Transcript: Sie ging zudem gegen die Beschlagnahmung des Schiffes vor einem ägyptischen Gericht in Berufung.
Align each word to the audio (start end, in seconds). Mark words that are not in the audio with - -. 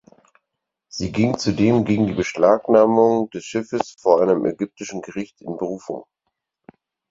Sie 0.87 1.11
ging 1.11 1.37
zudem 1.37 1.85
gegen 1.85 2.07
die 2.07 2.15
Beschlagnahmung 2.15 3.29
des 3.29 3.45
Schiffes 3.45 3.97
vor 3.99 4.23
einem 4.23 4.43
ägyptischen 4.47 5.03
Gericht 5.03 5.39
in 5.41 5.57
Berufung. 5.57 6.05